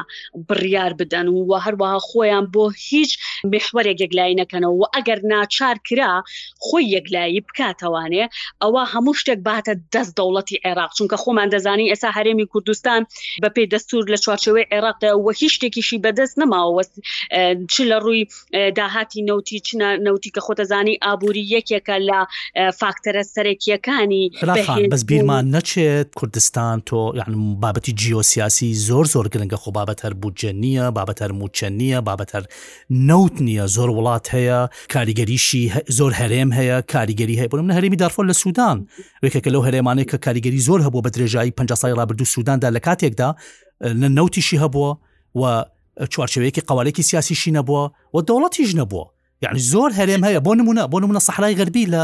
[0.48, 3.18] بڕیار بدەن و هەروەها خۆیان بۆ هیچ
[3.52, 6.12] محوەرێک یەکلایی نەکەنەوە و ئەگەر ناچار کرا
[6.66, 8.24] خۆی یەکلایی بکاتەوانێ
[8.62, 13.00] ئەوە هەموو شتێک باتە دەست دەوڵەتی عێراق چونکە خۆمان دەزانی ئێستا هەرێمی کوردستان
[13.42, 16.82] بە پێی دەستور لە چوارچەوەی عێراق وە هیچ شتێکیشی بەدەست نەماوە
[17.72, 18.22] چ لە ڕووی
[18.76, 22.18] داهاتی نوتی چنە نوتی کە خۆتەزانی ئابووری یەکێکە لە
[22.80, 24.24] فاکتەرە سەرێکیەکانی
[24.94, 30.14] بەس بیرمان نەچێت کوردستان تۆ یعنی بابەتی جیۆسیاسی باسی زۆر زۆر گرنگە خۆ بابەت هەر
[30.22, 32.44] بودجە نییە بابەت هەر موچە نییە بابەت هەر
[33.08, 34.58] نەوت نییە زۆر وڵات هەیە
[34.94, 35.64] کاریگەریشی
[35.98, 38.78] زۆر هەرێم هەیە کاریگەری هەیە بم هەرمی دارفۆل لە سوودان
[39.24, 43.28] وێکەکە لەو هەرێمانەیە کە کاریگەری زۆر هەبوو بە درێژایی پ سای ڕابردو سووداندا لە کاتێکدا
[44.16, 44.90] نەوتیشی هەبووە
[45.40, 45.44] و
[46.12, 49.13] چوارچوەیەکی قوالێکی سیاسیشی نەبووە و دەوڵەتیش نەبووە
[49.48, 52.02] یعنی زۆر هەرێم هەیە بۆ نمونە بۆ نمونە سەحرای غەربی لە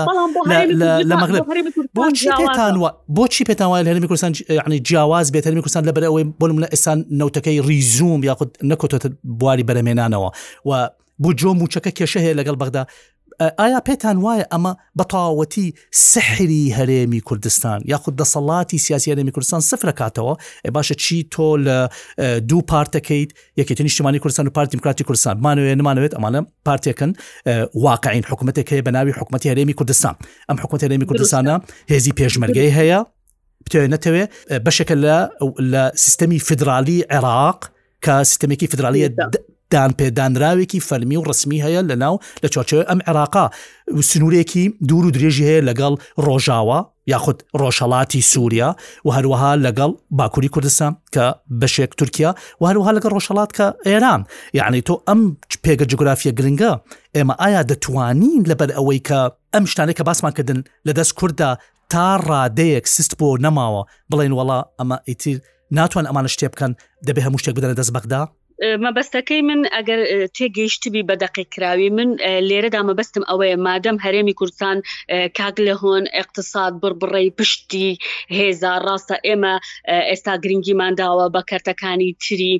[1.10, 1.44] لە مەغرب
[1.98, 6.46] بۆچی پێتانوە بۆچی پێتان وایە هەرمی کوردستان یعنی جیاواز بێت هەرمی کوردستان لە بەرەوەی بۆ
[6.50, 9.08] نمونە ئێسان نەوتەکەی ریزوم یاخود نەکۆتە
[9.40, 10.28] بواری بەرەمێنانەوە
[10.68, 10.70] و
[11.22, 12.82] بۆ جۆم وچەکە کێشە هەیە لەگەڵ بەغدا
[13.60, 15.66] ئایا پێتان وایە ئەمە بەتەواوەتی
[16.10, 20.34] سحری هەرێمی کوردستان یاخود دەسەڵاتی سیاسی هەرێمی کوردستان سفرە کاتەوە
[20.66, 21.78] ئە باشە چی تۆ لە
[22.48, 27.10] دوو پارتەکەیت یەکێتی نیشتمانی کوردستان و پارتی دموکراتی کوردستان مانوێ نمانوێت ئەمانە پارتێکن
[27.84, 30.14] واقعین حکوومەتێک هەیە بە ناوی حکوومەتی هەرێمی کوردستان
[30.50, 31.56] ئەم حکوومەت هەرێمی کوردستانە
[31.92, 33.00] هێزی پێشمەرگەی هەیە
[33.66, 34.22] بتێنێتەوە
[34.68, 35.18] بەشێکە لە
[35.72, 37.60] لە سیستەمی فدرالی عێراق
[38.04, 39.08] کە سیستمێکی فدرالیە
[39.74, 43.44] دانپێدانراوێکی فەرمی و ڕسمی هەیە لە ناو لە چۆچەوە ئەم عێراقا
[44.10, 45.94] سنوورێکی دوور و درێژی هەیە لەگەڵ
[46.26, 46.78] ڕۆژاوە
[47.12, 48.70] یاخود ڕۆژەڵاتی سووریا
[49.06, 51.26] و هەروەها لەگەڵ باکووری کوردستان کە
[51.60, 52.30] بەشێک تورکیا
[52.60, 54.22] و هەروها لەگەڵ ڕۆژەڵات کە ئێران
[54.58, 55.20] یعنی تۆ ئەم
[55.64, 56.72] پێگە جگرافیە گرنگە
[57.16, 59.18] ئێمە ئایا دەتوانین لەبەر ئەوەی کە
[59.54, 61.50] ئەم شتانێک کە باسمان کردن لە دەست کووردا
[61.90, 65.36] تا ڕادەیەک سست بۆ نەماوە بڵین وڵا ئەمە ئیتر
[65.78, 66.72] ناتوان ئەمانە شتێ بکەن
[67.08, 68.22] دەبێ هەموو شتێک بدەنە دەست بەغدا
[68.84, 70.00] مەبەستەکەی من ئەگەر
[70.36, 72.08] تێگەیشتبی بە دەقیکراوی من
[72.48, 74.78] لێرەدا مەبەستم ئەوەیە مادەم هەرێمی کوردستان
[75.38, 77.88] کاگ لە هۆن اقتصاد بربڕی پشتی
[78.36, 79.54] هێزا ڕاستە ئێمە
[80.10, 82.54] ئێستا گرنگیمان داوە بە کەرتەکانی تری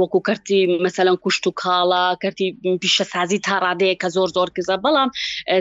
[0.00, 2.46] وەکو کەرتی مثلەن کوشت و کاڵا کەرتی
[2.82, 5.10] پیشە سازی تاڕادەیە کە زۆر زۆر کزە بەڵام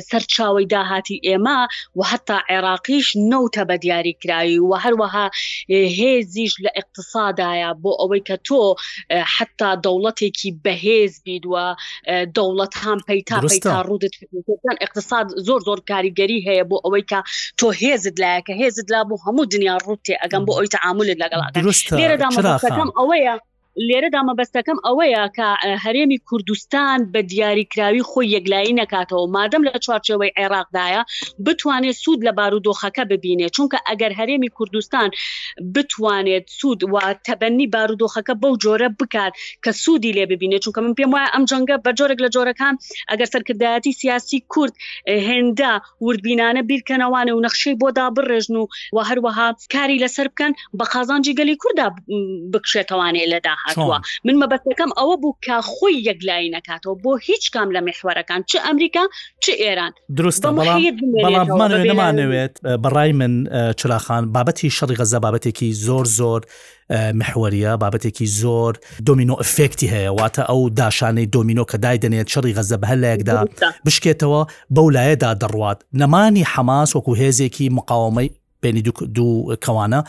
[0.10, 1.60] سەرچاوی داهاتی ئێمە
[1.99, 5.25] و حتا عێراقیش نەوتە بە دیاری کراوی و هەروەها
[5.99, 8.60] هێزیش لە اقتصادایە بۆ ئەوەی کە تۆ
[9.36, 11.65] حتا تا دەوڵەتێکی بەهێز بیدووە
[12.37, 14.13] دەوڵەت هەم پەی تا پەی تا ڕوودت
[14.85, 17.19] اقتصاد زۆر زۆر کاریگەری هەیە بۆ ئەوەی کە
[17.59, 21.39] تۆ هێزت لایەکە هێزت لا بۆ هەموو دنیا ڕوتێ ئەگەم بۆ ئەوی تعاملت لەگەڵ
[21.99, 22.27] لێرەدا
[22.99, 23.35] ئەوەیە
[23.87, 25.49] لێرە دامەبەستەکەم ئەوەیە کە
[25.83, 31.01] هەرێمی کوردستان بە دیاریکراوی خۆی یەکلایی نکاتەوە مادەم لە چوارچەوەی عێراقدایە
[31.45, 35.09] بتوانێت سوود لە بارودۆخەکە ببینێت چونکە ئەگەر هەرێمی کوردستان
[35.75, 36.95] بتوانێت سوود و
[37.27, 39.33] تەبەنی بارودۆخەکە بەو جۆرە بکات
[39.65, 42.75] کە سوودی لێ ببینێت چونکە من پێم وایە ئەم جەنگە بە جۆرێک لە جۆرەکان
[43.11, 44.73] ئەگەر سەرکردایەتی سیاسی کورد
[45.27, 45.73] هێندا
[46.05, 51.55] وردبینانە بیرکەنەوانە و نەخشەی بۆدا بڕێژن و و هەروەها کاری لەسەر بکەن بە قازانجی گەلی
[51.61, 51.87] کووردا
[52.53, 57.82] بکشێتوانێت لەداها هاتووە من مەبەستەکەم ئەوە بوو کە خۆی یەکلایی نکاتەوە بۆ هیچ کام لە
[57.88, 59.03] مێحوارەکان چ ئەمریکا
[59.43, 61.49] چ ئێران درستە بەڵام
[61.91, 62.53] نەمانەوێت
[62.84, 63.34] بەڕای من
[63.77, 66.41] چراخان بابەتی شەڕی غەزە بابەتێکی زۆر زۆر
[67.21, 68.73] محوەریە بابەتێکی زۆر
[69.08, 73.38] دۆمینۆ ئەفکتی هەیە واتە ئەو داشانەی دۆمینۆ کە دایدنێت چڕی غەزە هەلێکدا
[73.86, 74.41] بشکێتەوە
[74.75, 78.29] بەو لایەدا دەڕوات نەمانی حەماس وەکو هێزێکی مقاومەی
[78.61, 78.81] بینی
[79.13, 80.01] دوو کەوانە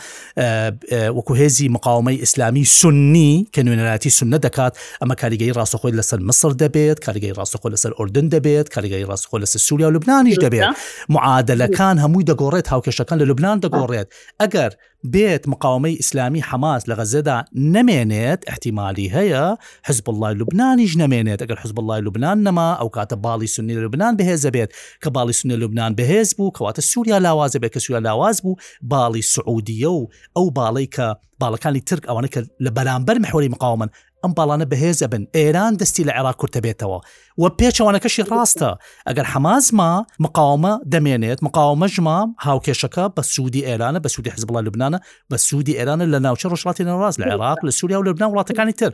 [1.17, 6.99] وەکو هێزی مقاومەی ئیسلامی سنی کە نوێنەراتی سنە دەکات ئەمە کاریگەی ڕاستەخۆی لەسەر مسر دەبێت
[7.05, 10.69] کاریگەی ڕاستەخۆ لەسەر ئۆردن دەبێت کاریگەی ڕاستخۆ لەسەر سووریا و لوبنانیش دەبێت
[11.13, 14.07] معادلەکان هەمووی دەگۆڕێت هاوکێشەکان لە لوبناان دەگۆڕێت
[14.41, 14.71] ئەگەر
[15.13, 17.37] بێت مقاومەی ئیسلامی حماس لە غەزەدا
[17.73, 19.45] نەمێنێت احتیمالی هەیە
[19.87, 24.49] حزب الله لوبنانیش نامێنێت ئەگەر حزب الله لوبنان نەما ئەو کاتە باڵی سنی لوبنان بەهێزە
[24.55, 24.69] بێت
[25.03, 28.55] کە باڵی سنی لوبنان بەهێز بوو کەواتە سووریا لاوازە بێت کە سووریا لاواز بوو
[28.93, 30.01] باڵی سعودیە و
[30.37, 31.07] ئەو باڵی کە
[31.41, 33.89] باڵەکانی ترک ئەوانە کە لە بەرامبەر محوەری مقاومن
[34.25, 36.99] ئەم باڵانە بەهێزە بن ئێران دەستی لە عێراق کورتە بێتەوە
[37.41, 38.71] و پێچەوانەکەشی ڕاستە
[39.07, 39.91] ئەگەر حەمازما
[40.25, 44.97] مقاومە دەمێنێت مقاومە ژما هاوکێشەکە بە سوودی ئێرانە بە سوودی حزبڵە لوبناە
[45.31, 48.91] بە سوودی ئێرانە لە ناوچە ڕۆژڵاتی نەڕاست لە عێراق لە سووریا و لەبناان وڵاتەکانی تر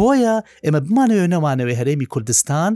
[0.00, 2.72] بۆیە ئێمە بمانەوە نەمانەوەی هەرێمی کوردستان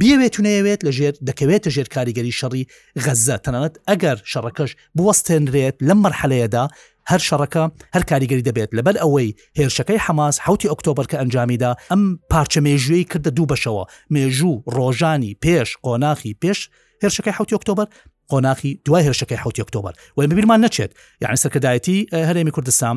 [0.00, 2.64] بیاوێتونەیەوێت لە ژێر دەکەوێتە ژێر کاریگەری شەڕی
[3.04, 6.64] غەزە تەنانەت ئەگەر شەڕەکەش بوەستێنرێت لەم مەرحەلەیەدا
[7.10, 7.62] هەر شەڕەکە
[7.94, 13.30] هەر کاریگەری دەبێت لەبەر ئەوەی هێرشەکەی حماس حوتی ئۆکتۆبر کە ئەنجامیدا ئەم پارچە مێژوەی کردە
[13.36, 16.58] دوو بەشەوە مێژوو ڕۆژانی پێش قۆناخی پێش
[17.02, 17.86] هێرشەکەی حوتی ئۆکتۆبر
[18.30, 20.90] قۆناخی دوای هێرشەکەی حوتی ئۆکتۆبر و ببییرمان نەچێت
[21.22, 21.96] یعنی سەرکەدایەتی
[22.28, 22.96] هەرێمی کوردستان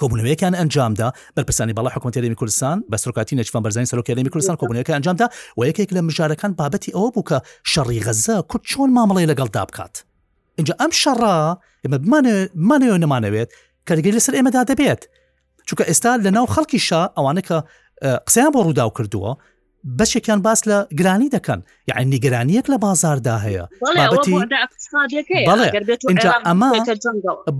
[0.00, 5.26] کۆبوونەوەیەکان ئەنجامدا بەرپرسانی بەڵی حکومتێمی کوردستان بە سرکاتی نەچوان بەرزانی سەرۆکێمی کوردستان کۆبوونەکە ئەنجامدا
[5.58, 7.38] و یەکێک لە مژارەکان بابەتی ئەوە بووکە
[7.72, 9.94] شەڕی غەزە کورد چۆن مامەڵی لەگەڵ دابکات.
[10.58, 11.36] اینجا ئەم شەڕا
[11.84, 11.96] ئمە
[12.70, 13.48] منەوە نەمانەوێت
[13.88, 15.02] کەرگەی لەسەر ئێمەدا دەبێت
[15.66, 17.56] چونکە ئێستا لە ناو خەڵکیشا ئەوانە کە
[18.26, 19.30] قسەیان بۆ ڕوودا کردووە
[19.98, 23.64] بەشێکیان باس لە گرانی دەکەن یعنی نیگەرانیەک لە بازاردا هەیە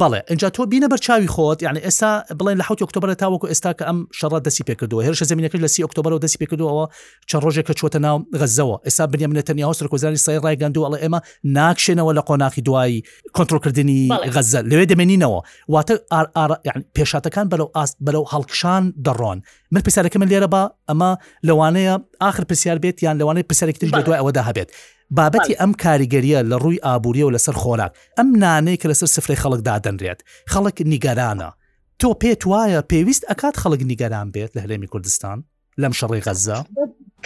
[0.01, 3.85] بڵێ اینجا تۆ بینە بەرچاوی خۆت یعنی ئێستا بڵێن لە حوت ئۆکتۆبر تاوەکو ئێستا کە
[3.89, 6.85] ئەم شەڕ دەسی پێکردووە هێرش زمینەکەی لە سی ئۆکتۆبر و دەسی پێکردوەوە
[7.33, 11.21] چە ڕۆژێک کە چۆتە ناو غەزەوە ئێستا بنیە منەتەنیا سرکۆزاری سای ڕای گەندو ئەڵە ئێمە
[11.59, 13.03] ناکشێنەوە لە قۆناقی دوایی
[13.37, 14.01] کۆنتترۆلکردنی
[14.35, 15.39] غەزە لەوێ دەمێنینەوە
[15.75, 15.95] واتە
[16.97, 19.39] پێشاتەکان بەلەو ئاست بەلەو هەڵکشان دەڕۆن
[19.73, 21.11] من پسارەکە من لێرە بە ئەمە
[21.49, 24.71] لەوانەیە آخر پرسیار بێت یان لەوانەیە پرسەرێکتش لە دوای ئەوەدا هەبێت
[25.17, 30.21] بابەتی ئەم کاریگەریە لە ڕووی ئابوووریەوە لەسەر خۆراک ئەم نانەیە کە لەسەر سفری خەڵکدا دەنرێت
[30.53, 31.49] خەڵک نیگەرانە
[32.01, 35.39] تۆ پێت وایە پێویست ئەکات خەڵک نیگەران بێت لە هەلێمی کوردستان
[35.83, 36.59] لەم شەڕی غەزە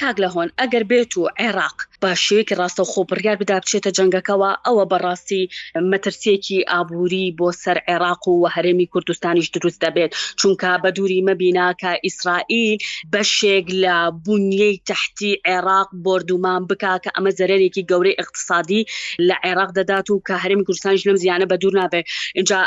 [0.00, 4.50] کاک لە هۆن ئەگەر بێت و عێراق بە شێوەیەکی ڕاستە خۆ بڕیار بدا بچێتە جنگەکەەوە
[4.66, 5.42] ئەوە بەڕاستی
[5.90, 10.10] مەترسیەکی ئابووری بۆ سەر عێراق و هەرێمی کوردستانیش دروست دەبێت
[10.40, 12.76] چونکە بە دووری مەبیناکە ئیسرائیل
[13.12, 18.82] بەشێک لە بنیەی تحتی عێراق بردومان بکا کە ئەمە زەرێکی گەورەی اقتصادی
[19.28, 22.04] لە عێراق دەدات و کە هەرمی کوردستانش لەم زیانە بە دوور نابێت
[22.38, 22.58] اینجا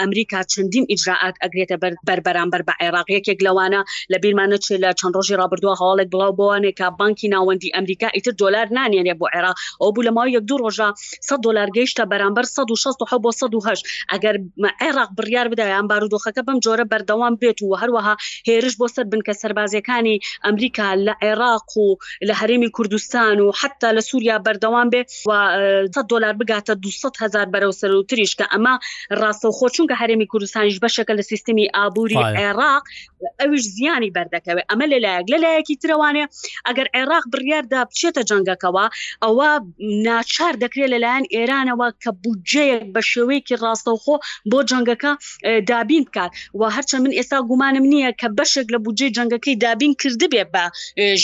[0.00, 1.76] ئەمریکا چەندین ئیجرراعات ئەگرێتە
[2.08, 3.80] بەربەرامبەر بە عێراق یەکێک لەوانە
[4.12, 8.68] لە بیرمانە چێ لە چەند ڕۆژی رابرردووە هەواڵێک بڵاو بوانێکە بانکی ناوەندی ئەمریکا ئیتر دلار
[8.78, 10.88] نانێنێ بۆ عێرا ئەو بوو لە ماوە یەک دوو ڕۆژە
[11.28, 13.30] 100 دلار گەیشتە بەرامبەر 16 بۆ
[13.66, 13.82] 1
[14.12, 14.36] ئەگەر
[14.82, 18.14] عێراق بڕیار بدایان بارودۆخەکە بم جۆرە بەردەوام بێت و هەروەها
[18.48, 21.86] هێرش بۆ سەر بنکە سربازەکانی ئەمریکا لە عێراق و
[22.28, 25.32] لە هەرێمی کوردستان و حتا لە سووریا بەردەوام بێ و
[25.94, 28.74] 100 دلار بگاتە 200 هزار بەرەو سەرتریش کە ئەمە
[29.20, 32.84] ڕاستەوخۆ چونکە هەرێمی کوردستانیش بەشەکە لە سیستمی ئابووری عێراق
[33.40, 36.24] ئەوش زیانی بەردەکەوێت ئەمە لەلایەک لەلایەکی ترەوانێ
[36.66, 38.86] ئەگەر عێراق بڕیاردا بچێتە جنگەکە بکەوە
[39.24, 39.48] ئەوە
[40.08, 44.14] ناچار دەکرێت لەلایەن ئێرانەوە کە بودجەیەک بە شێوەیەکی ڕاستەوخۆ
[44.50, 45.10] بۆ جنگەکە
[45.70, 50.44] دابین بکات و هەرچە من ئێستا گومانم نییە کە بەشێک لە بودجێ جنگەکەی دابین کردبێ
[50.54, 50.64] بە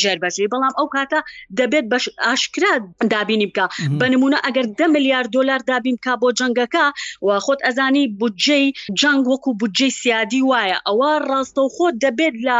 [0.00, 1.20] ژێربەجێ بەڵام ئەو کاتە
[1.58, 2.72] دەبێت بەش ئاشکرا
[3.14, 3.66] دابینی بکە
[4.00, 6.84] بە نمونە ئەگەر ده میلیارد دلار دابین بکە بۆ جنگەکە
[7.26, 8.64] و خۆت ئەزانی بودجەی
[9.00, 12.58] جنگ وەکو بودجەی سیادی وایە ئەوە ڕاستەوخۆ دەبێت لە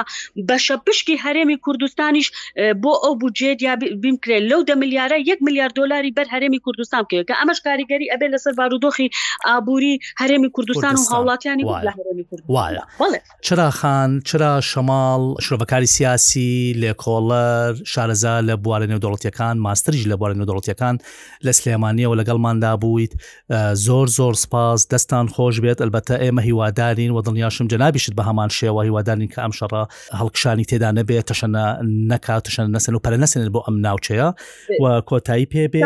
[0.49, 2.27] بەشە پشکی هەرێمی کوردستانیش
[2.83, 3.51] بۆ ئەو بودجێ
[4.03, 8.07] بیم کرێت لەو ده ملیارە 1 میلیارد دلاری بەر هەرێمی کوردستان کێ کە ئەمەش کاریگەری
[8.13, 9.11] ئەبێ لەسەر بارودۆخی
[9.47, 18.53] ئابووری هەرێمی کوردستان و هاوڵاتیانی وایە چرا خان چرا شەماڵ شرڤەکاری سیاسی لێکۆڵەر شارەزا لە
[18.65, 20.97] بوارە نێودوڵەتیەکان ماستریش لە بوارە نێودوڵەتیەکان
[21.47, 23.13] لە سلێمانیەوە لەگەڵماندا بوویت
[23.87, 28.83] زۆر زۆر سپاس دەستان خۆش بێت ئەلبەتە ئێمە هیوادارین و دڵنیاشم جنابیشت بە هەمان شێوە
[28.85, 29.83] هیوادارین کە ئەم شەڕە
[30.19, 31.65] هەڵکشانی تێدا نەبێت تەشەنە
[32.11, 34.29] نەکات تشەنە نەسن و پەرە نەسێنێت بۆ ئەم ناوچەیە
[34.87, 35.81] و کۆتایی پێبێ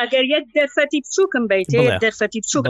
[0.00, 1.68] ئەگەر یەک دەرفەتی بچووکم بیت
[2.04, 2.64] دەرفەتی بچووک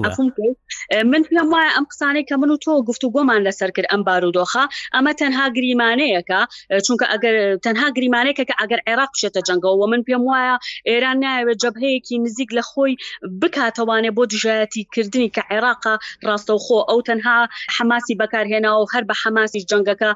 [1.12, 4.64] من پێم وایە ئەم قسانەی کە من و تۆ گفتو گۆمان لەسەر کرد ئەم بارودۆخە
[4.94, 6.40] ئەمە تەنها گریمانەیەەکە
[6.87, 7.35] چونکە ئەگەر
[7.66, 10.54] تەنها گریمانێکە کە ئەگەر عێراق بشێتە جەنگەوە من پێم وایە
[10.90, 12.92] ئێران نایوێت جبهەیەکی نزیک لە خۆی
[13.40, 15.94] بکاتەوانێ بۆ دژایەتی کردننی کە عێراقا
[16.28, 17.38] ڕاستەوخۆ ئەو تەنها
[17.76, 20.11] حماسی بەکارهێناوە هەر بە حماسی جنگەکە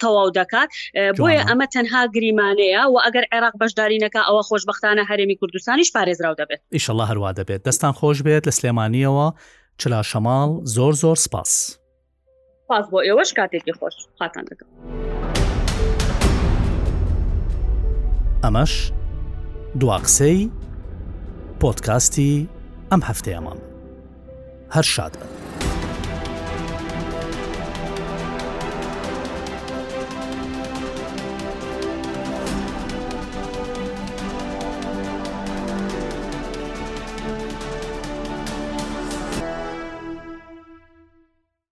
[0.00, 0.68] تەواو دەکات
[1.18, 6.60] بۆیە ئەمە تەنها گریمانەیە و ئەگەر عێراق بەشدارینەکە ئەو ئەوە خۆشببختانە هەرێمی کوردستانیش پارێزراو دەبێت
[6.74, 9.26] ئیشله هەروە دەبێت دەستان خۆش بێت لە سلێمانیەوە
[9.80, 11.52] چلا شەماڵ زۆر زۆر سپاس
[12.68, 14.68] پاس بۆ ئێوەش کاتێکی خۆش خاتان دەکەم
[18.44, 18.72] ئەمەش
[19.80, 20.38] دواقسەی
[21.60, 22.34] پۆتکاستی
[22.90, 23.58] ئەم هەفتەیەمان
[24.74, 25.37] هەر شاد بن